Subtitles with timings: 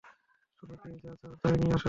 [0.59, 1.79] তুমি কে, যাও চা নিয়া আসো।